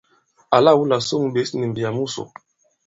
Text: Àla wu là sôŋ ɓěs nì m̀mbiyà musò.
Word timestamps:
Àla 0.55 0.71
wu 0.77 0.83
là 0.89 0.97
sôŋ 1.07 1.23
ɓěs 1.33 1.49
nì 1.57 1.65
m̀mbiyà 1.67 1.89
musò. 1.97 2.23